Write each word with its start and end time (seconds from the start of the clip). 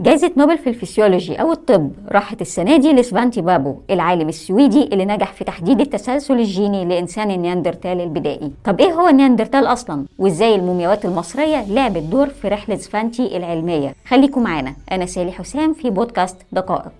جائزة 0.00 0.30
نوبل 0.36 0.58
في 0.58 0.70
الفسيولوجي 0.70 1.34
أو 1.34 1.52
الطب 1.52 1.90
راحت 2.08 2.40
السنة 2.40 2.76
دي 2.76 2.92
لسفانتي 2.92 3.40
بابو 3.40 3.74
العالم 3.90 4.28
السويدي 4.28 4.82
اللي 4.82 5.04
نجح 5.04 5.32
في 5.32 5.44
تحديد 5.44 5.80
التسلسل 5.80 6.34
الجيني 6.34 6.84
لإنسان 6.84 7.30
النياندرتال 7.30 8.00
البدائي. 8.00 8.52
طب 8.64 8.80
إيه 8.80 8.92
هو 8.92 9.08
النياندرتال 9.08 9.66
أصلا؟ 9.66 10.04
وإزاي 10.18 10.54
المومياوات 10.54 11.04
المصرية 11.04 11.64
لعبت 11.68 12.02
دور 12.02 12.28
في 12.28 12.48
رحلة 12.48 12.76
سفانتي 12.76 13.36
العلمية؟ 13.36 13.94
خليكم 14.06 14.42
معانا 14.42 14.74
أنا 14.92 15.06
سالي 15.06 15.32
حسام 15.32 15.72
في 15.72 15.90
بودكاست 15.90 16.36
دقائق. 16.52 16.92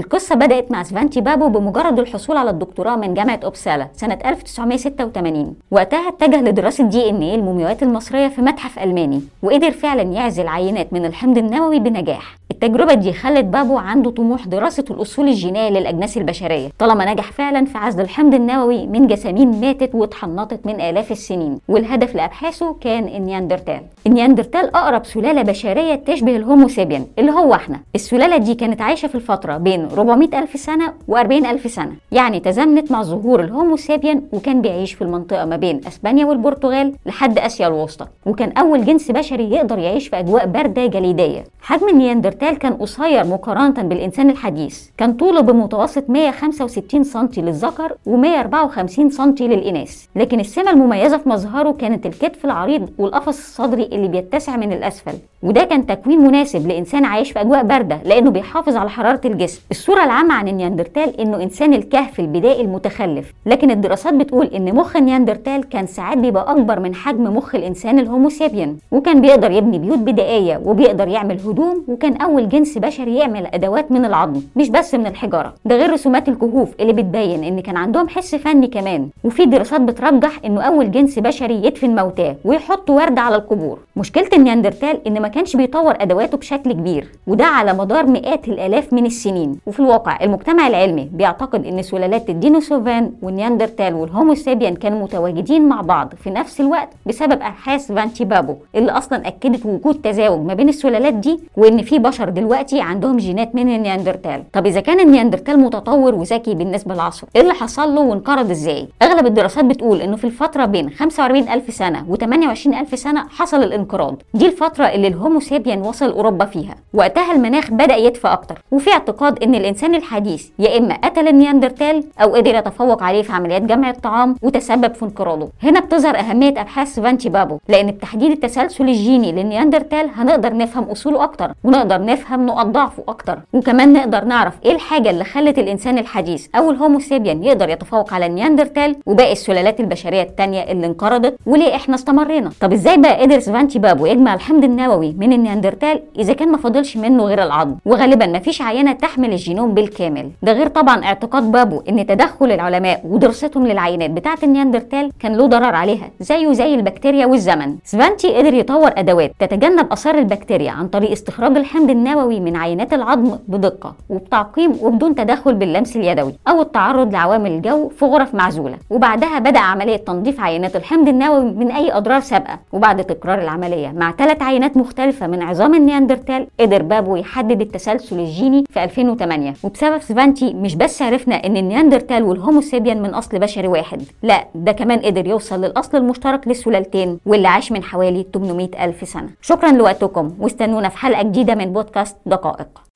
القصة 0.00 0.34
بدأت 0.34 0.70
مع 0.72 0.82
سفانتي 0.82 1.20
بابو 1.20 1.48
بمجرد 1.48 1.98
الحصول 1.98 2.36
على 2.36 2.50
الدكتوراه 2.50 2.96
من 2.96 3.14
جامعة 3.14 3.40
أوبسالا 3.44 3.88
سنة 3.92 4.18
1986 4.24 5.54
وقتها 5.70 6.08
اتجه 6.08 6.40
لدراسة 6.40 6.84
DNA 6.84 7.34
المومياوات 7.34 7.82
المصرية 7.82 8.28
في 8.28 8.42
متحف 8.42 8.78
ألماني 8.78 9.22
وقدر 9.42 9.70
فعلا 9.70 10.02
يعزل 10.02 10.48
عينات 10.48 10.92
من 10.92 11.04
الحمض 11.04 11.38
النووي 11.38 11.78
بنجاح. 11.78 12.39
التجربة 12.62 12.94
دي 12.94 13.12
خلت 13.12 13.44
بابو 13.44 13.78
عنده 13.78 14.10
طموح 14.10 14.46
دراسة 14.46 14.84
الأصول 14.90 15.28
الجينية 15.28 15.68
للأجناس 15.68 16.16
البشرية 16.16 16.68
طالما 16.78 17.12
نجح 17.12 17.32
فعلا 17.32 17.64
في 17.64 17.78
عزل 17.78 18.00
الحمض 18.00 18.34
النووي 18.34 18.86
من 18.86 19.06
جثامين 19.06 19.60
ماتت 19.60 19.94
واتحنطت 19.94 20.66
من 20.66 20.80
آلاف 20.80 21.12
السنين. 21.12 21.58
والهدف 21.68 22.14
لأبحاثه 22.14 22.76
كان 22.80 23.08
النياندرتال. 23.08 23.80
النياندرتال 24.06 24.76
أقرب 24.76 25.04
سلالة 25.06 25.42
بشرية 25.42 25.94
تشبه 25.94 26.36
ال 26.36 26.42
Homo 26.42 26.68
sapien 26.68 27.06
اللي 27.18 27.32
هو 27.32 27.54
إحنا. 27.54 27.80
السلالة 27.94 28.36
دي 28.36 28.54
كانت 28.54 28.80
عايشة 28.80 29.08
في 29.08 29.14
الفترة 29.14 29.56
بين 29.56 29.84
400 29.92 30.38
ألف 30.38 30.60
سنة 30.60 30.92
و40 31.10 31.32
ألف 31.32 31.70
سنة 31.70 31.92
يعني 32.12 32.40
تزامنت 32.40 32.92
مع 32.92 33.02
ظهور 33.02 33.40
ال 33.40 33.47
Homo 33.47 33.76
sapien 33.76 34.22
وكان 34.32 34.60
بيعيش 34.62 34.92
في 34.92 35.02
المنطقة 35.02 35.44
ما 35.44 35.56
بين 35.56 35.80
أسبانيا 35.88 36.26
والبرتغال 36.26 36.92
لحد 37.06 37.38
آسيا 37.38 37.66
الوسطى. 37.66 38.06
وكان 38.26 38.52
أول 38.52 38.84
جنس 38.84 39.10
بشري 39.10 39.50
يقدر 39.50 39.78
يعيش 39.78 40.08
في 40.08 40.18
أجواء 40.18 40.46
باردة 40.46 40.86
جليدية. 40.86 41.44
حجم 41.62 41.88
النياندرتال 41.88 42.49
كان 42.56 42.72
قصير 42.72 43.26
مقارنة 43.26 43.82
بالإنسان 43.82 44.30
الحديث. 44.30 44.88
كان 44.98 45.12
طوله 45.12 45.40
بمتوسط 45.40 46.10
165 46.10 47.04
سم 47.04 47.28
للذكر 47.36 47.92
و154 48.08 49.08
سم 49.08 49.34
للإناث. 49.40 50.04
لكن 50.16 50.40
السمة 50.40 50.70
المميزة 50.70 51.16
في 51.18 51.28
مظهره 51.28 51.72
كانت 51.72 52.06
الكتف 52.06 52.44
العريض 52.44 52.90
والقفص 52.98 53.28
الصدري 53.38 53.82
اللي 53.82 54.08
بيتسع 54.08 54.56
من 54.56 54.72
الأسفل. 54.72 55.12
وده 55.42 55.64
كان 55.64 55.86
تكوين 55.86 56.20
مناسب 56.20 56.66
لإنسان 56.66 57.04
عايش 57.04 57.32
في 57.32 57.40
أجواء 57.40 57.62
باردة 57.62 57.98
لأنه 58.04 58.30
بيحافظ 58.30 58.76
على 58.76 58.90
حرارة 58.90 59.20
الجسم. 59.24 59.60
الصورة 59.70 60.04
العامة 60.04 60.34
عن 60.34 60.48
النياندرتال 60.48 61.20
إنه 61.20 61.42
إنسان 61.42 61.74
الكهف 61.74 62.20
البدائي 62.20 62.60
المتخلف. 62.62 63.32
لكن 63.46 63.70
الدراسات 63.70 64.14
بتقول 64.14 64.46
إن 64.46 64.74
مخ 64.74 64.96
النياندرتال 64.96 65.68
كان 65.68 65.86
ساعات 65.86 66.18
بيبقى 66.18 66.50
أكبر 66.52 66.80
من 66.80 66.94
حجم 66.94 67.24
مخ 67.36 67.54
الإنسان 67.54 67.98
ال 67.98 68.04
Homo 68.04 68.28
sapien 68.28 68.78
وكان 68.92 69.20
بيقدر 69.20 69.50
يبني 69.50 69.78
بيوت 69.78 69.98
بدائية 69.98 70.60
وبيقدر 70.64 71.08
يعمل 71.08 71.40
هدوم 71.40 71.84
وكان 71.88 72.16
أول 72.16 72.39
جنس 72.48 72.78
بشري 72.78 73.16
يعمل 73.16 73.46
أدوات 73.46 73.92
من 73.92 74.04
العظم 74.04 74.40
مش 74.56 74.68
بس 74.68 74.94
من 74.94 75.06
الحجارة. 75.06 75.54
ده 75.64 75.76
غير 75.76 75.92
رسومات 75.92 76.28
الكهوف 76.28 76.68
اللي 76.80 76.92
بتبين 76.92 77.44
إن 77.44 77.60
كان 77.60 77.76
عندهم 77.76 78.08
حس 78.08 78.34
فني 78.34 78.66
كمان. 78.66 79.08
وفي 79.24 79.44
دراسات 79.44 79.80
بترجح 79.80 80.40
إنه 80.44 80.62
أول 80.62 80.90
جنس 80.90 81.18
بشري 81.18 81.64
يدفن 81.64 81.94
موتاه 81.94 82.36
ويحط 82.44 82.90
ورد 82.90 83.18
على 83.18 83.36
القبور. 83.36 83.78
مشكلة 84.00 84.28
النياندرتال 84.32 85.06
إن 85.06 85.22
ما 85.22 85.28
كانش 85.28 85.56
بيطور 85.56 85.94
أدواته 86.00 86.38
بشكل 86.38 86.72
كبير 86.72 87.08
وده 87.26 87.44
على 87.44 87.72
مدار 87.72 88.06
مئات 88.06 88.48
الآلاف 88.48 88.92
من 88.92 89.06
السنين. 89.06 89.58
وفي 89.66 89.80
الواقع 89.80 90.18
المجتمع 90.24 90.66
العلمي 90.66 91.08
بيعتقد 91.12 91.66
إن 91.66 91.82
سلالات 91.82 92.30
الدينيسوفان 92.30 93.12
والنياندرتال 93.22 93.94
وال 93.94 94.07
Homo 94.07 94.34
sapien 94.34 94.74
كانوا 94.74 95.02
متواجدين 95.02 95.68
مع 95.68 95.80
بعض 95.80 96.14
في 96.24 96.30
نفس 96.30 96.60
الوقت 96.60 96.88
بسبب 97.06 97.32
أبحاث 97.32 97.92
سفانتي 97.92 98.24
بابو 98.24 98.54
اللي 98.74 98.92
أصلا 98.92 99.28
أكدت 99.28 99.66
وجود 99.66 99.94
تزاوج 99.94 100.46
ما 100.46 100.54
بين 100.54 100.68
السلالات 100.68 101.14
دي 101.14 101.40
وإن 101.56 101.82
في 101.82 101.98
بشر 101.98 102.28
دلوقتي 102.28 102.80
عندهم 102.80 103.16
جينات 103.16 103.54
من 103.54 103.74
النياندرتال. 103.74 104.42
طب 104.52 104.66
إذا 104.66 104.80
كان 104.80 105.00
النياندرتال 105.00 105.60
متطور 105.60 106.14
وذكي 106.14 106.54
بالنسبة 106.54 106.94
لعصره 106.94 107.28
إيه 107.36 107.42
اللي 107.42 107.54
حصل 107.54 107.94
له 107.94 108.00
وانقرض 108.00 108.50
إزاي؟ 108.50 108.88
أغلب 109.02 109.26
الدراسات 109.26 109.64
بتقول 109.64 110.00
إنه 110.00 110.16
في 110.16 110.24
الفترة 110.24 110.64
بين 110.64 110.90
45 110.90 111.48
ألف 111.48 111.74
سنة 111.74 112.06
و28 112.10 112.66
ألف 112.66 112.98
سنة 112.98 113.28
حصل 113.28 113.62
الانقراض. 113.62 113.89
دي 114.34 114.46
الفترة 114.46 114.84
اللي 114.84 115.08
ال 115.08 115.14
Homo 115.14 115.40
sapien 115.40 115.80
وصل 115.80 116.10
أوروبا 116.10 116.44
فيها. 116.44 116.74
وقتها 116.94 117.32
المناخ 117.32 117.70
بدأ 117.70 117.96
يدفى 117.96 118.28
أكتر. 118.28 118.58
وفي 118.70 118.92
اعتقاد 118.92 119.42
إن 119.42 119.54
الإنسان 119.54 119.94
الحديث 119.94 120.48
يا 120.58 120.78
إما 120.78 120.94
قتل 120.94 121.28
النياندرتال 121.28 122.04
أو 122.22 122.34
قدر 122.34 122.54
يتفوق 122.54 123.02
عليه 123.02 123.22
في 123.22 123.32
عمليات 123.32 123.62
جمع 123.62 123.90
الطعام 123.90 124.36
وتسبب 124.42 124.94
في 124.94 125.02
انقراضه. 125.02 125.48
هنا 125.62 125.80
بتظهر 125.80 126.18
أهمية 126.18 126.60
أبحاث 126.60 127.00
سفانتي 127.00 127.28
بابو 127.28 127.58
لأن 127.68 127.90
بتحديد 127.90 128.30
التسلسل 128.30 128.84
الجيني 128.88 129.32
للنياندرتال 129.32 130.10
هنقدر 130.14 130.56
نفهم 130.56 130.84
أصوله 130.84 131.24
أكتر 131.24 131.52
ونقدر 131.64 132.04
نفهم 132.04 132.46
نقط 132.46 132.66
ضعفه 132.66 133.02
أكتر. 133.08 133.38
وكمان 133.52 133.92
نقدر 133.92 134.24
نعرف 134.24 134.54
إيه 134.64 134.72
الحاجة 134.72 135.10
اللي 135.10 135.24
خلت 135.24 135.58
الإنسان 135.58 135.98
الحديث 135.98 136.46
أو 136.54 136.70
ال 136.70 136.76
Homo 136.76 136.98
sapien 137.00 137.44
يقدر 137.44 137.68
يتفوق 137.68 138.14
على 138.14 138.26
النياندرتال 138.26 138.96
وباقي 139.06 139.32
السلالات 139.32 139.80
البشرية 139.80 140.22
التانية 140.22 140.60
اللي 140.62 140.86
انقرضت 140.86 141.36
وليه 141.46 141.74
إحنا 141.76 141.94
استمرينا. 141.94 142.50
طب 142.60 142.72
إزاي 142.72 142.96
بقى 142.96 143.20
قدر 143.22 143.38
بابو 143.78 144.06
يجمع 144.06 144.34
الحمض 144.34 144.64
النووي 144.64 145.14
من 145.18 145.32
النياندرتال 145.32 146.02
إذا 146.18 146.32
كان 146.32 146.48
ما 146.48 146.58
فاضلش 146.58 146.96
منه 146.96 147.24
غير 147.24 147.42
العظم. 147.42 147.74
وغالبا 147.86 148.26
ما 148.26 148.38
فيش 148.38 148.62
عينة 148.62 148.92
تحمل 148.92 149.32
الجينوم 149.32 149.74
بالكامل. 149.74 150.30
ده 150.42 150.52
غير 150.52 150.66
طبعا 150.66 151.04
اعتقاد 151.04 151.52
بابو 151.52 151.82
إن 151.88 152.06
تدخل 152.06 152.52
العلماء 152.52 153.00
ودراستهم 153.04 153.66
للعينات 153.66 154.10
بتاعة 154.10 154.38
النياندرتال 154.42 155.12
كان 155.20 155.36
له 155.36 155.46
ضرر 155.46 155.74
عليها 155.74 156.10
زيه 156.20 156.52
زي 156.52 156.74
البكتيريا 156.74 157.26
والزمن. 157.26 157.76
سفانتي 157.84 158.34
قدر 158.34 158.54
يطور 158.54 158.90
أدوات 158.96 159.32
تتجنب 159.38 159.92
آثار 159.92 160.18
البكتيريا 160.18 160.70
عن 160.70 160.88
طريق 160.88 161.10
استخراج 161.10 161.56
الحمض 161.56 161.90
النووي 161.90 162.40
من 162.40 162.56
عينات 162.56 162.92
العظم 162.92 163.38
بدقة 163.48 163.94
وبتعقيم 164.10 164.76
وبدون 164.82 165.14
تدخل 165.14 165.54
باللمس 165.54 165.96
اليدوي 165.96 166.34
أو 166.48 166.62
التعرض 166.62 167.12
لعوامل 167.12 167.50
الجو 167.50 167.88
في 167.88 168.04
غرف 168.04 168.34
معزولة. 168.34 168.76
وبعدها 168.90 169.38
بدأ 169.38 169.60
عملية 169.60 169.96
تنظيف 169.96 170.40
عينات 170.40 170.76
الحمض 170.76 171.08
النووي 171.08 171.44
من 171.44 171.70
أي 171.70 171.92
أضرار 171.92 172.20
سابقة. 172.20 172.58
وبعد 172.72 173.04
تكرار 173.04 173.38
العملية 173.38 173.59
مع 173.92 174.12
ثلاث 174.12 174.42
عينات 174.42 174.76
مختلفة 174.76 175.26
من 175.26 175.42
عظام 175.42 175.74
النياندرتال 175.74 176.46
قدر 176.60 176.82
بابو 176.82 177.16
يحدد 177.16 177.60
التسلسل 177.60 178.18
الجيني 178.18 178.64
في 178.70 178.84
2008 178.84 179.54
وبسبب 179.62 179.98
سفانتي 179.98 180.54
مش 180.54 180.74
بس 180.74 181.02
عرفنا 181.02 181.34
إن 181.46 181.56
النياندرتال 181.56 182.22
وال 182.22 182.35
Homo 182.35 182.60
sapien 182.60 183.02
من 183.02 183.14
أصل 183.14 183.38
بشري 183.38 183.68
واحد 183.68 184.02
لا 184.22 184.44
ده 184.54 184.72
كمان 184.72 184.98
قدر 184.98 185.26
يوصل 185.26 185.60
للأصل 185.64 185.96
المشترك 185.98 186.48
للسلالتين 186.48 187.18
واللي 187.26 187.48
عاش 187.48 187.72
من 187.72 187.82
حوالي 187.82 188.26
800 188.34 188.84
ألف 188.84 189.08
سنة. 189.08 189.28
شكرا 189.42 189.72
لوقتكم 189.72 190.30
واستنونا 190.38 190.88
في 190.88 190.98
حلقة 190.98 191.22
جديدة 191.22 191.54
من 191.54 191.72
بودكاست 191.72 192.16
دقائق. 192.26 192.89